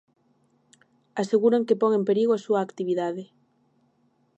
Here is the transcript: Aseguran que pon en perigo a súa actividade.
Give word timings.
Aseguran 1.25 1.67
que 1.69 1.79
pon 1.83 1.91
en 1.99 2.03
perigo 2.09 2.31
a 2.35 2.43
súa 2.45 2.59
actividade. 2.67 3.23